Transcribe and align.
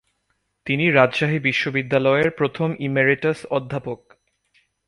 তিনি 0.67 0.85
রাজশাহী 0.91 1.39
বিশ্ববিদ্যালয়ের 1.39 2.29
প্রথম 2.31 2.69
ইমেরিটাস 2.79 3.39
অধ্যাপক। 3.49 3.99